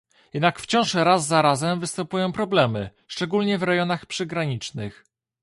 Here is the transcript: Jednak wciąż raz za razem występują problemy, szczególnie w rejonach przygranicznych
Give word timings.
Jednak 0.33 0.59
wciąż 0.59 0.93
raz 0.93 1.27
za 1.27 1.41
razem 1.41 1.79
występują 1.79 2.31
problemy, 2.31 2.89
szczególnie 3.07 3.57
w 3.57 3.63
rejonach 3.63 4.05
przygranicznych 4.05 5.05